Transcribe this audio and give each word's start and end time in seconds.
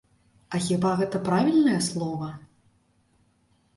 А 0.55 0.61
хіба 0.67 0.93
гэта 1.01 1.21
правільнае 1.29 1.77
слова? 1.91 2.31